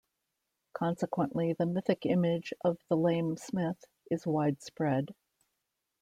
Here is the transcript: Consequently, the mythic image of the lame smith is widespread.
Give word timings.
Consequently, 0.73 1.53
the 1.53 1.67
mythic 1.67 2.07
image 2.07 2.55
of 2.65 2.79
the 2.89 2.97
lame 2.97 3.37
smith 3.37 3.85
is 4.09 4.25
widespread. 4.25 5.13